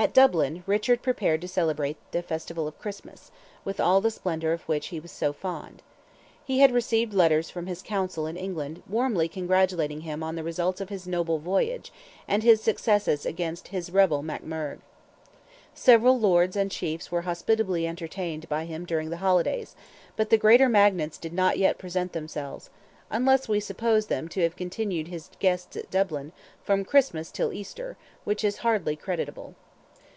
[0.00, 3.32] At Dublin, Richard prepared to celebrate the festival of Christmas,
[3.64, 5.82] with all the splendour of which he was so fond.
[6.44, 10.80] He had received letters from his council in England warmly congratulating him on the results
[10.80, 11.92] of his "noble voyage"
[12.28, 14.78] and his successes against "his rebel Make Murgh."
[15.74, 21.18] Several lords and chiefs were hospitably entertained by him during the holidays—but the greater magnates
[21.18, 26.30] did not yet present themselves—unless we suppose them to have continued his guests at Dublin,
[26.62, 29.56] from Christmas till Easter, which is hardly credible.